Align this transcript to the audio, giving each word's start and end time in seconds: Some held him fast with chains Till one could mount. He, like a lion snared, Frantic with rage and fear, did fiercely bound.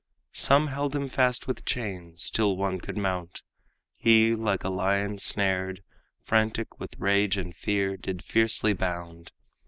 Some 0.33 0.69
held 0.69 0.95
him 0.95 1.07
fast 1.09 1.45
with 1.45 1.63
chains 1.63 2.31
Till 2.31 2.57
one 2.57 2.79
could 2.81 2.97
mount. 2.97 3.43
He, 3.93 4.33
like 4.33 4.63
a 4.63 4.69
lion 4.69 5.19
snared, 5.19 5.83
Frantic 6.23 6.79
with 6.79 6.97
rage 6.97 7.37
and 7.37 7.55
fear, 7.55 7.97
did 7.97 8.23
fiercely 8.23 8.73
bound. 8.73 9.31